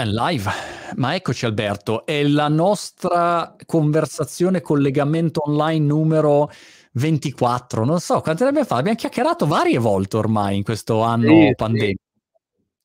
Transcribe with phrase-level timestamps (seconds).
[0.00, 0.50] È live,
[0.96, 6.50] ma eccoci Alberto, è la nostra conversazione, collegamento online numero
[6.92, 11.48] 24, non so quante ne abbiamo fatto, abbiamo chiacchierato varie volte ormai in questo anno
[11.48, 12.02] sì, pandemico.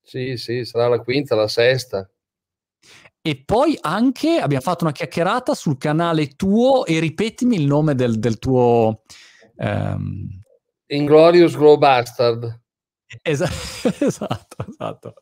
[0.01, 0.35] Sì.
[0.35, 2.05] sì, sì, sarà la quinta, la sesta.
[3.21, 8.19] E poi anche abbiamo fatto una chiacchierata sul canale tuo e ripetimi il nome del,
[8.19, 9.03] del tuo...
[9.55, 10.41] Um...
[10.87, 12.59] Inglorious Grow Bastard.
[13.21, 15.13] Esatto, esatto, esatto.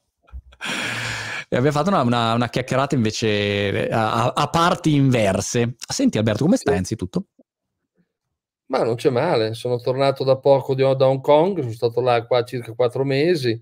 [1.54, 5.75] E abbiamo fatto una, una, una chiacchierata invece a, a, parti inverse.
[5.88, 7.25] Senti Alberto, come stai innanzitutto?
[8.71, 12.25] Ma non c'è male, sono tornato da poco di, da Hong Kong, sono stato là
[12.25, 13.61] qua circa quattro mesi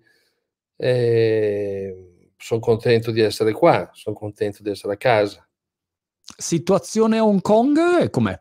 [0.78, 5.46] e sono contento di essere qua, sono contento di essere a casa.
[6.22, 8.40] Situazione a Hong Kong com'è?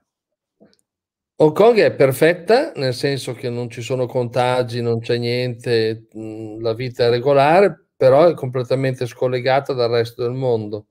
[1.39, 6.73] Hong Kong è perfetta, nel senso che non ci sono contagi, non c'è niente, la
[6.73, 10.87] vita è regolare, però è completamente scollegata dal resto del mondo.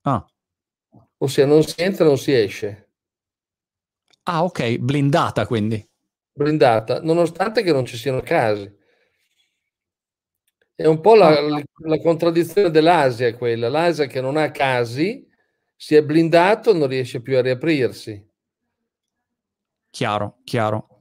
[0.00, 0.26] Ah.
[1.18, 2.90] Ossia, non si entra, non si esce.
[4.24, 5.88] Ah, ok, blindata quindi.
[6.32, 8.68] Blindata, nonostante che non ci siano casi.
[10.74, 11.62] È un po' la, ah.
[11.84, 13.68] la contraddizione dell'Asia quella.
[13.68, 15.24] L'Asia che non ha casi,
[15.76, 18.28] si è blindato, non riesce più a riaprirsi.
[19.90, 20.95] Chiaro, chiaro.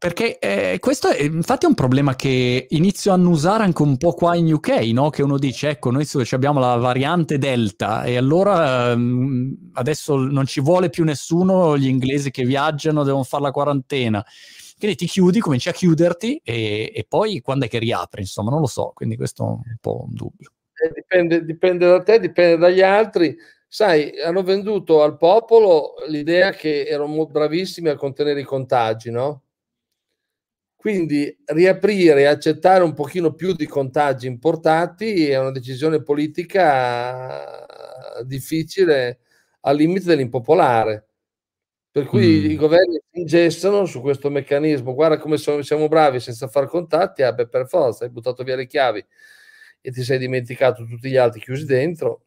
[0.00, 4.14] Perché eh, questo è infatti è un problema che inizio a annusare anche un po'
[4.14, 5.10] qua in UK, no?
[5.10, 10.62] Che uno dice, ecco, noi abbiamo la variante Delta e allora um, adesso non ci
[10.62, 14.24] vuole più nessuno, gli inglesi che viaggiano devono fare la quarantena.
[14.78, 18.22] Quindi ti chiudi, cominci a chiuderti e, e poi quando è che riapri?
[18.22, 20.50] Insomma, non lo so, quindi questo è un po' un dubbio.
[20.82, 23.36] Eh, dipende, dipende da te, dipende dagli altri.
[23.68, 29.42] Sai, hanno venduto al popolo l'idea che erano bravissimi a contenere i contagi, no?
[30.80, 37.66] Quindi riaprire e accettare un pochino più di contagi importati è una decisione politica
[38.24, 39.18] difficile
[39.60, 41.06] al limite dell'impopolare.
[41.90, 42.50] Per cui mm.
[42.52, 44.94] i governi si ingessano su questo meccanismo.
[44.94, 47.22] Guarda come siamo bravi senza far contatti.
[47.24, 49.04] Ah, beh, per forza, hai buttato via le chiavi
[49.82, 52.22] e ti sei dimenticato tutti gli altri chiusi dentro.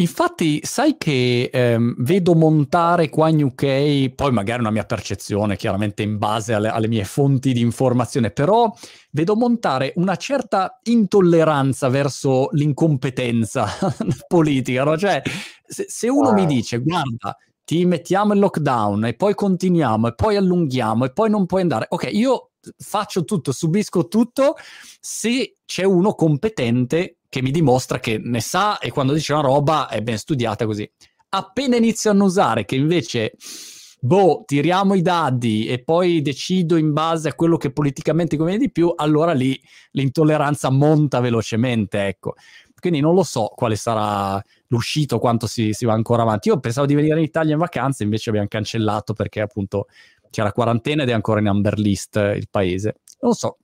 [0.00, 6.02] Infatti, sai che ehm, vedo montare qua in UK, poi magari una mia percezione, chiaramente
[6.02, 8.72] in base alle, alle, mie fonti di informazione, però
[9.10, 13.66] vedo montare una certa intolleranza verso l'incompetenza
[14.26, 14.96] politica, no?
[14.96, 15.20] Cioè,
[15.66, 16.34] se, se uno wow.
[16.34, 21.28] mi dice, guarda, ti mettiamo in lockdown e poi continuiamo e poi allunghiamo e poi
[21.28, 24.56] non puoi andare, ok, io faccio tutto, subisco tutto
[25.00, 29.88] se c'è uno competente che mi dimostra che ne sa e quando dice una roba
[29.88, 30.90] è ben studiata così.
[31.30, 33.34] Appena inizio a usare che invece,
[34.00, 38.72] boh, tiriamo i dadi e poi decido in base a quello che politicamente conviene di
[38.72, 39.58] più, allora lì
[39.92, 42.34] l'intolleranza monta velocemente, ecco.
[42.80, 46.48] Quindi non lo so quale sarà l'uscito, quanto si, si va ancora avanti.
[46.48, 49.86] Io pensavo di venire in Italia in vacanza, invece abbiamo cancellato perché appunto
[50.30, 53.00] c'era quarantena ed è ancora in amber list il paese.
[53.20, 53.58] Non so.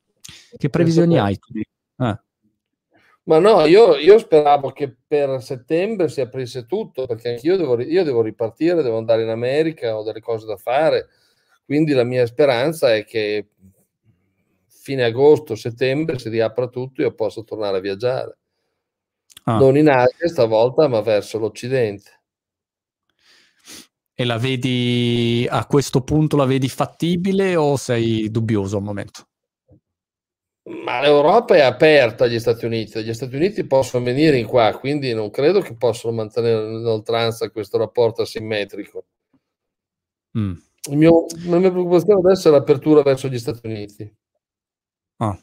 [0.56, 1.52] Che previsioni hai tu?
[1.58, 2.20] Eh.
[3.24, 8.04] Ma no, io, io, speravo che per settembre si aprisse tutto, perché anch'io devo, io
[8.04, 11.08] devo ripartire, devo andare in America, ho delle cose da fare,
[11.64, 13.48] quindi la mia speranza è che
[14.68, 18.38] fine agosto, settembre si riapra tutto e io possa tornare a viaggiare.
[19.42, 19.58] Ah.
[19.58, 22.15] Non in Asia stavolta, ma verso l'Occidente.
[24.18, 29.26] E la vedi a questo punto la vedi fattibile o sei dubbioso al momento?
[30.84, 35.12] Ma l'Europa è aperta agli Stati Uniti, gli Stati Uniti possono venire in qua, quindi
[35.12, 39.04] non credo che possano mantenere in oltranza questo rapporto asimmetrico.
[40.38, 40.54] Mm.
[40.92, 44.16] Mio, la mia preoccupazione adesso è l'apertura verso gli Stati Uniti.
[45.18, 45.38] Ah.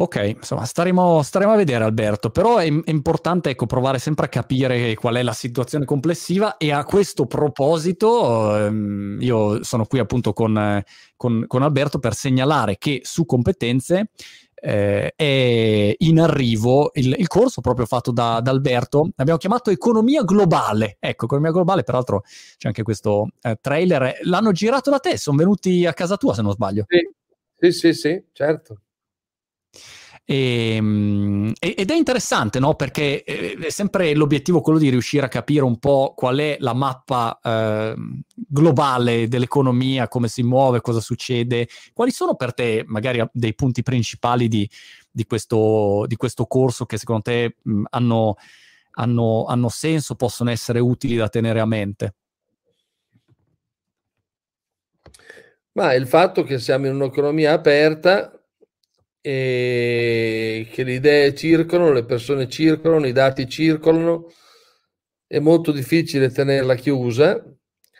[0.00, 4.28] Ok, insomma, staremo, staremo, a vedere Alberto, però è, è, importante ecco, provare sempre a
[4.28, 10.32] capire qual è la situazione complessiva e a questo proposito ehm, io sono qui appunto
[10.32, 10.80] con,
[11.16, 14.10] con, con, Alberto per segnalare che su competenze
[14.54, 20.22] eh, è in arrivo il, il, corso proprio fatto da, da, Alberto, l'abbiamo chiamato Economia
[20.22, 22.22] Globale, ecco, Economia Globale, peraltro
[22.56, 26.42] c'è anche questo eh, trailer, l'hanno girato da te, sono venuti a casa tua se
[26.42, 26.84] non sbaglio.
[26.86, 27.00] Sì,
[27.58, 28.82] sì, sì, sì certo.
[30.30, 32.74] Ehm, e, ed è interessante, no?
[32.74, 36.74] Perché eh, è sempre l'obiettivo quello di riuscire a capire un po' qual è la
[36.74, 37.94] mappa eh,
[38.34, 41.66] globale dell'economia, come si muove, cosa succede.
[41.94, 44.68] Quali sono per te magari dei punti principali di,
[45.10, 48.36] di, questo, di questo, corso che secondo te mh, hanno,
[48.92, 52.14] hanno, hanno senso, possono essere utili da tenere a mente?
[55.72, 58.37] Ma il fatto che siamo in un'economia aperta
[59.20, 64.32] e che le idee circolano, le persone circolano, i dati circolano,
[65.26, 67.44] è molto difficile tenerla chiusa,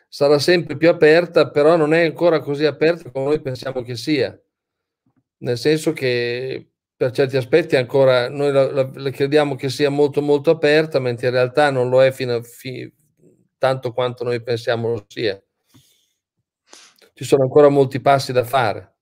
[0.08, 4.38] sarà sempre più aperta, però non è ancora così aperta come noi pensiamo che sia,
[5.38, 10.20] nel senso che per certi aspetti ancora noi la, la, la crediamo che sia molto
[10.20, 12.92] molto aperta, mentre in realtà non lo è fino a, fi,
[13.56, 15.40] tanto quanto noi pensiamo lo sia.
[17.12, 18.97] Ci sono ancora molti passi da fare.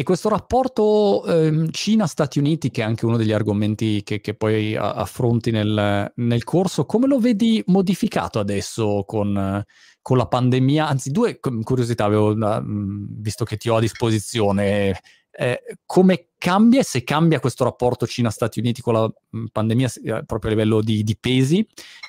[0.00, 4.74] E questo rapporto eh, Cina-Stati Uniti, che è anche uno degli argomenti che, che poi
[4.74, 9.62] affronti nel, nel, corso, come lo vedi modificato adesso con,
[10.00, 10.88] con la pandemia?
[10.88, 14.98] Anzi, due curiosità avevo, visto che ti ho a disposizione.
[15.32, 19.12] Eh, come cambia se cambia questo rapporto Cina-Stati Uniti con la
[19.52, 21.64] pandemia eh, proprio a livello di, di, pesi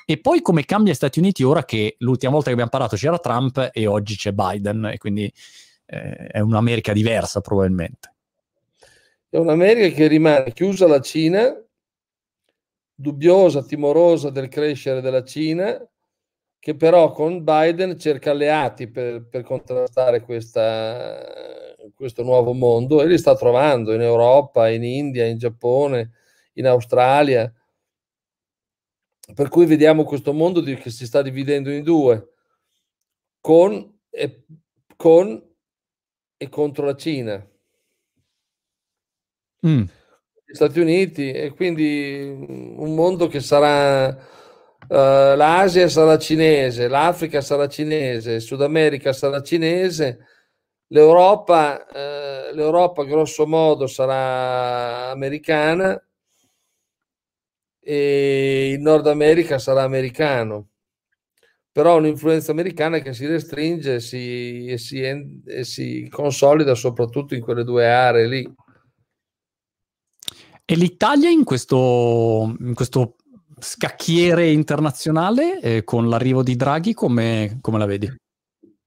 [0.06, 3.68] e poi come cambia Stati Uniti ora che l'ultima volta che abbiamo parlato c'era Trump
[3.70, 5.32] e oggi c'è Biden e quindi
[5.92, 8.14] è un'America diversa probabilmente.
[9.28, 11.54] È un'America che rimane chiusa alla Cina,
[12.94, 15.86] dubbiosa, timorosa del crescere della Cina,
[16.58, 21.20] che però con Biden cerca alleati per, per contrastare questa,
[21.94, 26.12] questo nuovo mondo e li sta trovando in Europa, in India, in Giappone,
[26.54, 27.52] in Australia.
[29.34, 32.28] Per cui vediamo questo mondo di, che si sta dividendo in due,
[33.40, 34.44] con, e,
[34.96, 35.51] con
[36.42, 37.48] e contro la Cina.
[39.64, 39.82] Mm.
[40.44, 42.34] Gli Stati Uniti e quindi
[42.76, 44.16] un mondo che sarà uh,
[44.88, 50.26] l'Asia sarà cinese, l'Africa sarà cinese, Sud America sarà cinese,
[50.88, 56.04] l'Europa, uh, l'Europa grosso modo sarà americana
[57.78, 60.71] e il Nord America sarà americano
[61.72, 67.64] però un'influenza americana che si restringe si, e, si, e si consolida soprattutto in quelle
[67.64, 68.54] due aree lì.
[70.64, 73.16] E l'Italia in questo, in questo
[73.58, 78.14] scacchiere internazionale eh, con l'arrivo di Draghi come, come, la vedi?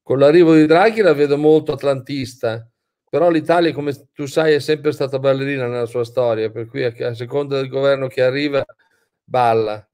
[0.01, 2.69] Con l'arrivo di Draghi la vedo molto atlantista,
[3.09, 6.93] però l'Italia come tu sai è sempre stata ballerina nella sua storia, per cui a,
[7.07, 8.63] a seconda del governo che arriva
[9.23, 9.87] balla.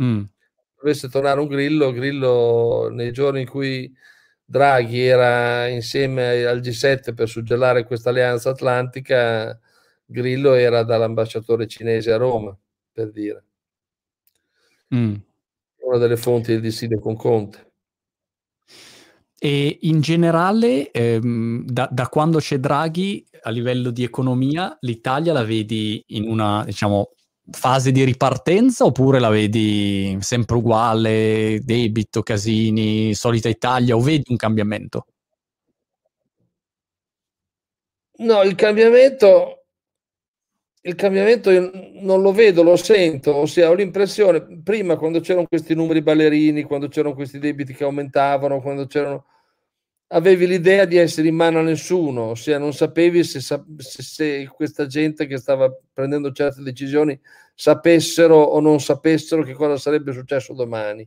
[0.00, 0.22] Mm
[0.80, 3.92] dovesse tornare un Grillo, Grillo nei giorni in cui
[4.44, 9.58] Draghi era insieme al G7 per suggellare questa alleanza atlantica,
[10.06, 12.56] Grillo era dall'ambasciatore cinese a Roma,
[12.92, 13.44] per dire.
[14.94, 15.14] Mm.
[15.80, 17.66] Una delle fonti del dissidio con Conte.
[19.40, 25.44] E in generale, ehm, da, da, quando c'è Draghi, a livello di economia, l'Italia la
[25.44, 27.12] vedi in una, diciamo,
[27.50, 34.36] fase di ripartenza oppure la vedi sempre uguale, debito, casini, solita Italia o vedi un
[34.36, 35.06] cambiamento?
[38.20, 39.64] No, il cambiamento,
[40.82, 41.50] il cambiamento
[42.00, 46.88] non lo vedo, lo sento, ossia ho l'impressione, prima quando c'erano questi numeri ballerini, quando
[46.88, 49.24] c'erano questi debiti che aumentavano, quando c'erano
[50.08, 54.86] avevi l'idea di essere in mano a nessuno, ossia non sapevi se, se, se, questa
[54.86, 57.18] gente che stava prendendo certe decisioni
[57.54, 61.06] sapessero o non sapessero che cosa sarebbe successo domani.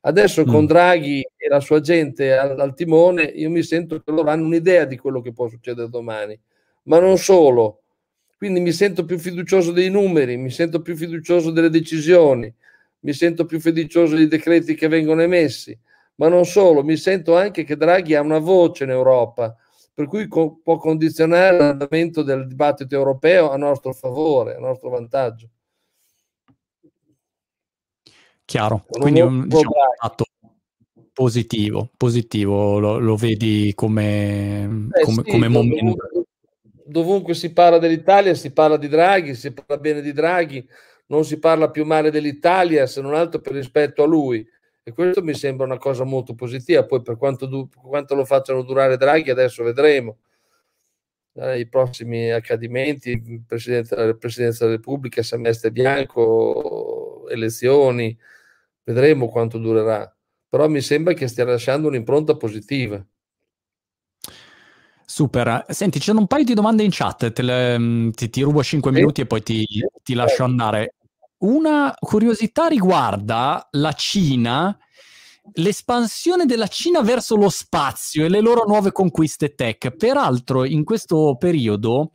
[0.00, 0.48] Adesso mm.
[0.48, 4.46] con Draghi e la sua gente al, al, timone, io mi sento che loro hanno
[4.46, 6.38] un'idea di quello che può succedere domani,
[6.84, 7.82] ma non solo.
[8.36, 12.52] Quindi mi sento più fiducioso dei numeri, mi sento più fiducioso delle decisioni,
[13.00, 15.76] mi sento più fiducioso dei decreti che vengono emessi
[16.18, 19.56] ma non solo, mi sento anche che Draghi ha una voce in Europa,
[19.94, 25.48] per cui co- può condizionare l'andamento del dibattito europeo a nostro favore, a nostro vantaggio.
[28.44, 30.24] Chiaro, quindi un diciamo, fatto
[31.12, 35.76] positivo, positivo, lo, lo vedi come, eh come, sì, come momento.
[35.76, 36.24] Dovunque,
[36.84, 40.66] dovunque si parla dell'Italia si parla di Draghi, si parla bene di Draghi,
[41.08, 44.44] non si parla più male dell'Italia se non altro per rispetto a lui
[44.88, 46.84] e questo mi sembra una cosa molto positiva.
[46.86, 50.20] Poi, per quanto, du- quanto lo facciano durare Draghi, adesso vedremo.
[51.34, 58.16] Eh, I prossimi accadimenti, Presidente Presidenza della Repubblica, semestre bianco, elezioni,
[58.84, 60.10] vedremo quanto durerà.
[60.48, 63.04] Però mi sembra che stia lasciando un'impronta positiva.
[65.04, 65.66] Super.
[65.68, 68.96] Senti, c'erano un paio di domande in chat, le, mm, ti, ti, rubo 5 sì.
[68.96, 69.66] minuti e poi ti,
[70.02, 70.94] ti lascio andare.
[71.38, 74.76] Una curiosità riguarda la Cina,
[75.54, 79.90] l'espansione della Cina verso lo spazio e le loro nuove conquiste tech.
[79.96, 82.10] Peraltro, in questo periodo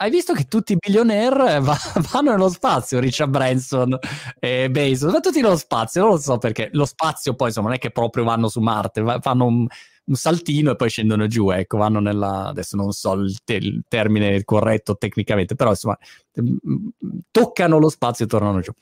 [0.00, 1.76] hai visto che tutti i billionaire va-
[2.12, 3.98] vanno nello spazio, Richard Branson
[4.38, 7.76] e Bezos, vanno tutti nello spazio, non lo so perché lo spazio poi insomma non
[7.76, 9.66] è che proprio vanno su Marte, va- fanno un,
[10.08, 13.82] un saltino e poi scendono giù, ecco, vanno nella, adesso non so il, te- il
[13.86, 15.96] termine corretto tecnicamente, però insomma
[16.40, 16.88] mm,
[17.30, 18.72] toccano lo spazio e tornano giù.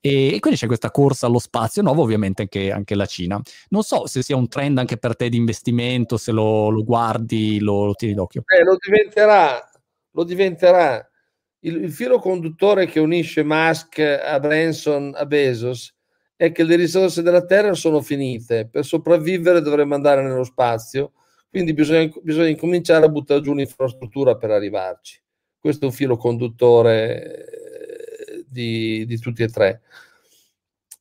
[0.00, 3.40] E, e, quindi c'è questa corsa allo spazio nuovo, ovviamente anche, anche, la Cina.
[3.68, 7.60] Non so se sia un trend anche per te di investimento, se lo, lo guardi,
[7.60, 8.42] lo, lo tieni d'occhio.
[8.46, 9.70] Eh, lo diventerà,
[10.10, 11.08] lo diventerà.
[11.60, 15.94] Il, il filo conduttore che unisce Musk a Branson a Bezos
[16.42, 21.12] è che le risorse della Terra sono finite, per sopravvivere dovremmo andare nello spazio,
[21.48, 25.22] quindi bisogna, bisogna incominciare a buttare giù un'infrastruttura per arrivarci.
[25.56, 29.82] Questo è un filo conduttore eh, di, di tutti e tre.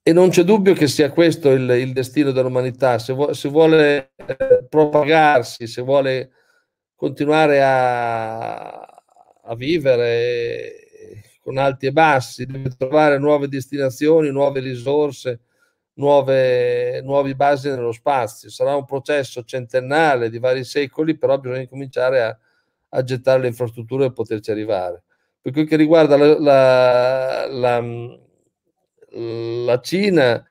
[0.03, 3.00] E non c'è dubbio che sia questo il, il destino dell'umanità.
[3.00, 6.33] Se, vu- se vuole eh, propagarsi, se vuole
[6.93, 10.80] continuare a, a vivere
[11.41, 15.39] con alti e bassi, deve trovare nuove destinazioni, nuove risorse,
[15.93, 18.50] nuove, nuove basi nello spazio.
[18.50, 22.38] Sarà un processo centennale di vari secoli, però bisogna cominciare a,
[22.89, 25.03] a gettare le infrastrutture per poterci arrivare.
[25.41, 27.83] Per quel che riguarda la, la, la,
[29.65, 30.45] la Cina,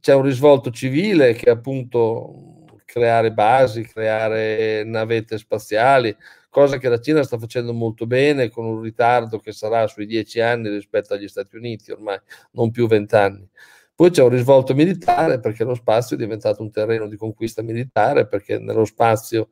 [0.00, 6.14] c'è un risvolto civile che è appunto creare basi, creare navette spaziali,
[6.52, 10.38] cosa che la Cina sta facendo molto bene con un ritardo che sarà sui dieci
[10.38, 13.48] anni rispetto agli Stati Uniti, ormai non più vent'anni.
[13.94, 18.26] Poi c'è un risvolto militare perché lo spazio è diventato un terreno di conquista militare,
[18.26, 19.48] perché nello spazio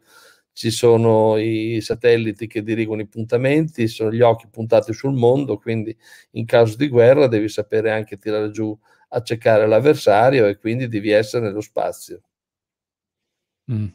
[0.53, 5.97] ci sono i satelliti che dirigono i puntamenti, sono gli occhi puntati sul mondo, quindi
[6.33, 8.79] in caso di guerra devi sapere anche tirare giù,
[9.09, 12.21] accecare l'avversario e quindi devi essere nello spazio.
[13.73, 13.87] Mm.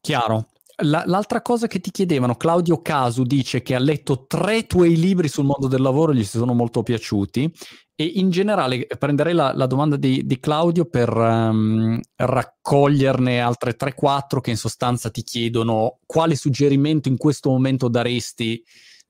[0.00, 0.46] Chiaro.
[0.82, 5.28] La, l'altra cosa che ti chiedevano, Claudio Casu dice che ha letto tre tuoi libri
[5.28, 7.52] sul mondo del lavoro, gli sono molto piaciuti.
[7.94, 14.40] E in generale prenderei la, la domanda di, di, Claudio per um, raccoglierne altre 3-4
[14.40, 18.62] che in sostanza ti chiedono quale suggerimento in questo momento daresti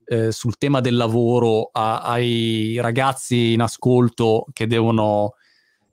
[0.04, 5.34] eh, sul tema del lavoro a, ai ragazzi in ascolto che devono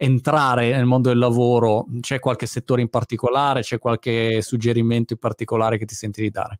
[0.01, 5.77] entrare nel mondo del lavoro, c'è qualche settore in particolare, c'è qualche suggerimento in particolare
[5.77, 6.59] che ti senti di dare?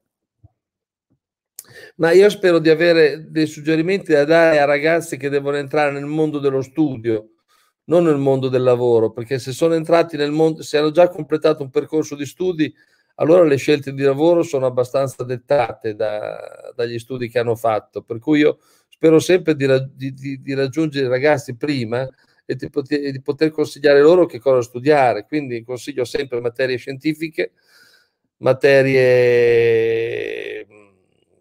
[1.95, 6.05] Ma io spero di avere dei suggerimenti da dare a ragazzi che devono entrare nel
[6.05, 7.29] mondo dello studio,
[7.85, 11.63] non nel mondo del lavoro, perché se sono entrati nel mondo, se hanno già completato
[11.63, 12.73] un percorso di studi,
[13.15, 18.01] allora le scelte di lavoro sono abbastanza dettate da, dagli studi che hanno fatto.
[18.01, 19.65] Per cui io spero sempre di,
[19.95, 22.05] di, di raggiungere i ragazzi prima
[22.49, 25.27] e di poter, di poter consigliare loro che cosa studiare.
[25.27, 27.51] Quindi consiglio sempre materie scientifiche,
[28.37, 29.05] materie
[30.65, 30.87] mm,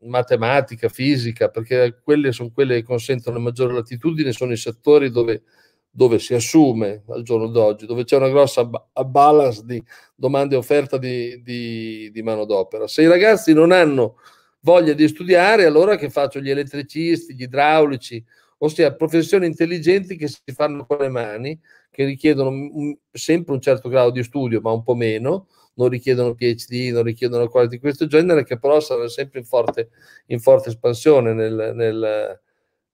[0.03, 5.45] matematica, fisica, perché quelle sono quelle che consentono maggiore latitudine, sono i settori dove,
[5.89, 8.69] dove si assume al giorno d'oggi, dove c'è una grossa
[9.07, 9.83] balance di
[10.15, 12.87] domande e offerta di, di, di manodopera.
[12.87, 14.17] Se i ragazzi non hanno
[14.61, 18.23] voglia di studiare, allora che faccio gli elettricisti, gli idraulici,
[18.59, 21.59] ossia professioni intelligenti che si fanno con le mani,
[21.91, 26.35] che richiedono un, sempre un certo grado di studio, ma un po' meno, non richiedono
[26.35, 29.91] PhD, non richiedono cose di questo genere, che però saranno sempre in forte,
[30.27, 32.41] in forte espansione nel, nel,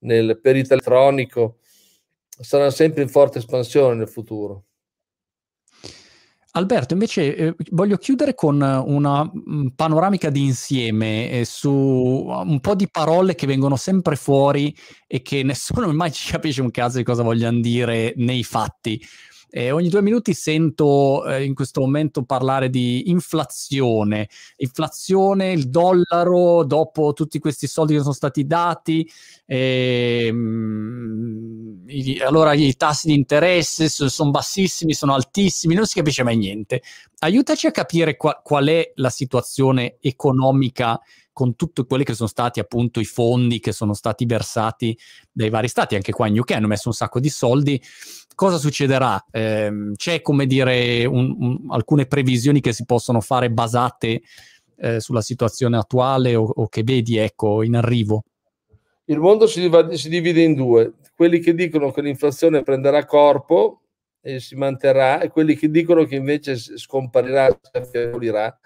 [0.01, 1.59] nel perito elettronico,
[2.29, 4.65] saranno sempre in forte espansione nel futuro.
[6.57, 12.77] Alberto, invece eh, voglio chiudere con una mm, panoramica di insieme eh, su un po'
[12.77, 14.75] di parole che vengono sempre fuori
[15.09, 19.03] e che nessuno mai ci capisce un caso di cosa vogliano dire nei fatti.
[19.57, 26.65] Eh, ogni due minuti sento eh, in questo momento parlare di inflazione, inflazione, il dollaro
[26.65, 29.09] dopo tutti questi soldi che sono stati dati,
[29.47, 30.65] ehm,
[31.87, 36.83] i, allora i tassi di interesse sono bassissimi, sono altissimi, non si capisce mai niente.
[37.21, 41.01] Aiutaci a capire qua, qual è la situazione economica
[41.35, 44.97] con tutti quelli che sono stati appunto i fondi che sono stati versati
[45.31, 47.79] dai vari stati, anche qua in UK hanno messo un sacco di soldi.
[48.35, 49.23] Cosa succederà?
[49.31, 54.23] Eh, c'è come dire un, un, alcune previsioni che si possono fare basate
[54.77, 58.25] eh, sulla situazione attuale o, o, che vedi ecco in arrivo?
[59.07, 63.83] Il mondo si, si divide in due, quelli che dicono che l'inflazione prenderà corpo
[64.21, 68.59] e si manterrà e quelli che dicono che invece scomparirà, si affievolirà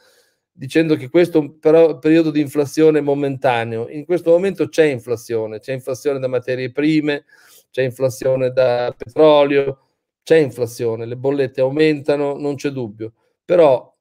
[0.59, 1.61] dicendo che questo è un
[2.01, 3.89] periodo di inflazione momentaneo.
[3.89, 7.27] In questo momento c'è inflazione, c'è inflazione da materie prime,
[7.71, 9.83] c'è inflazione da petrolio,
[10.25, 13.13] c'è inflazione, le bollette aumentano, non c'è dubbio.
[13.45, 13.97] Però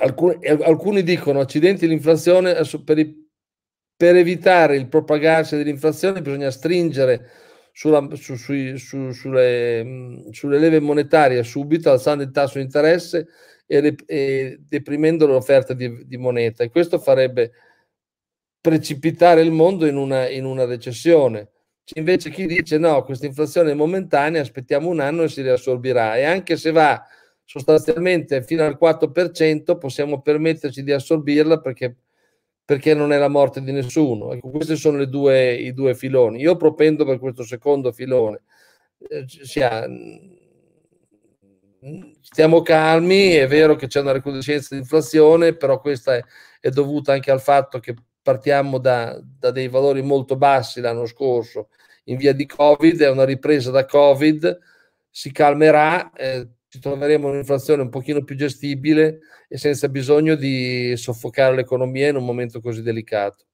[0.00, 3.14] alcuni, alcuni dicono accidenti l'inflazione per,
[3.96, 7.30] per evitare il propagarsi dell'inflazione bisogna stringere
[7.72, 13.28] sulla, su, su, su, sulle, sulle, leve monetarie subito, alzando il tasso di interesse
[13.70, 16.64] e, e deprimendo l'offerta di, di, moneta.
[16.64, 17.52] E questo farebbe
[18.60, 21.50] precipitare il mondo in una, in una recessione.
[21.94, 26.16] Invece chi dice no, questa inflazione è momentanea, aspettiamo un anno e si riassorbirà.
[26.16, 27.00] E anche se va
[27.44, 31.96] sostanzialmente fino al 4%, possiamo permetterci di assorbirla perché
[32.70, 34.32] perché non è la morte di nessuno.
[34.32, 36.38] Ecco, questi sono due, i due filoni.
[36.38, 38.42] Io propendo per questo secondo filone.
[39.08, 39.88] Eh, sia,
[42.20, 46.24] stiamo calmi, è vero che c'è una recrudescenza di inflazione, però questa è,
[46.60, 51.68] è, dovuta anche al fatto che partiamo da, da, dei valori molto bassi l'anno scorso
[52.04, 54.58] in via di Covid, è una ripresa da Covid,
[55.10, 56.12] si calmerà.
[56.12, 59.18] Eh, ci troveremo un'inflazione un pochino più gestibile
[59.48, 63.46] e senza bisogno di soffocare l'economia in un momento così delicato.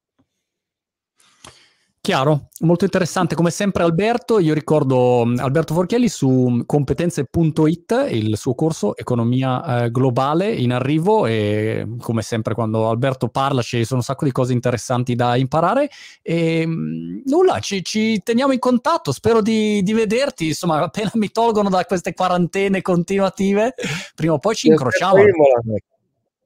[2.07, 3.35] Chiaro, molto interessante.
[3.35, 9.91] Come sempre Alberto, io ricordo mm, Alberto Forchielli su competenze.it, il suo corso Economia eh,
[9.91, 11.27] Globale in arrivo.
[11.27, 15.91] E come sempre quando Alberto parla ci sono un sacco di cose interessanti da imparare.
[16.23, 21.33] E mm, nulla, ci, ci teniamo in contatto, spero di, di, vederti, insomma appena mi
[21.33, 23.75] tolgono da queste quarantene continuative,
[24.15, 25.17] prima o poi ci incrociamo.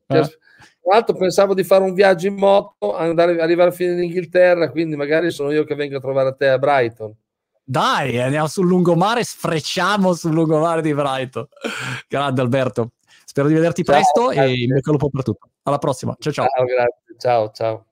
[0.07, 0.39] Eh?
[0.91, 4.97] Tra l'altro pensavo di fare un viaggio in moto, andare, arrivare fino in Inghilterra, quindi
[4.97, 7.15] magari sono io che vengo a trovare te a Brighton.
[7.63, 11.47] Dai, andiamo sul lungomare, sfrecciamo sul lungomare di Brighton.
[12.09, 12.91] Grande Alberto.
[13.25, 14.53] Spero di vederti ciao, presto grazie.
[14.53, 15.49] e in bocca al lupo per tutto.
[15.63, 16.17] Alla prossima.
[16.19, 16.47] Ciao ciao.
[16.49, 17.17] Ciao, grazie.
[17.17, 17.90] Ciao, ciao.